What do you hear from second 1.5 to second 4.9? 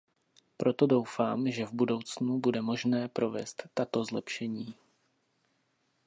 že v budoucnu bude možné provést tato zlepšení.